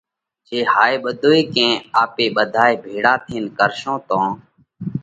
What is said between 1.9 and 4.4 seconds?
آپي ٻڌائي ڀيۯا ٿينَ ڪرشون تو